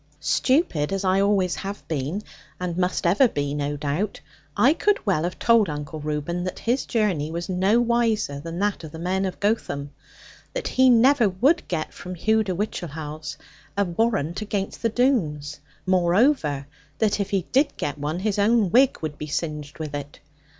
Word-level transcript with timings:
Stupid 0.19 0.91
as 0.91 1.05
I 1.05 1.21
always 1.21 1.53
have 1.57 1.87
been, 1.87 2.23
and 2.59 2.75
must 2.75 3.05
ever 3.05 3.27
be 3.27 3.53
no 3.53 3.77
doubt, 3.77 4.19
I 4.57 4.73
could 4.73 5.05
well 5.05 5.25
have 5.25 5.37
told 5.37 5.69
Uncle 5.69 5.99
Reuben 5.99 6.43
that 6.45 6.57
his 6.57 6.87
journey 6.87 7.29
was 7.29 7.49
no 7.49 7.79
wiser 7.79 8.39
than 8.39 8.57
that 8.57 8.83
of 8.83 8.93
the 8.93 8.97
men 8.97 9.25
of 9.25 9.39
Gotham; 9.39 9.91
that 10.55 10.69
he 10.69 10.89
never 10.89 11.29
would 11.29 11.67
get 11.67 11.93
from 11.93 12.15
Hugh 12.15 12.43
de 12.43 12.53
Whichehalse 12.55 13.37
a 13.77 13.85
warrant 13.85 14.41
against 14.41 14.81
the 14.81 14.89
Doones; 14.89 15.59
moreover, 15.85 16.65
that 16.97 17.19
if 17.19 17.29
he 17.29 17.45
did 17.51 17.77
get 17.77 17.99
one, 17.99 18.21
his 18.21 18.39
own 18.39 18.71
wig 18.71 18.97
would 19.03 19.19
be 19.19 19.27
singed 19.27 19.77
with 19.77 19.93
it. 19.93 20.19